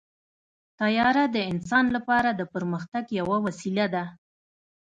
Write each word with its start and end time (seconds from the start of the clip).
طیاره 0.79 1.25
د 1.35 1.37
انسان 1.51 1.85
لپاره 1.95 2.29
د 2.33 2.41
پرمختګ 2.53 3.03
یوه 3.19 3.37
وسیله 3.45 3.85
ده. 3.93 4.05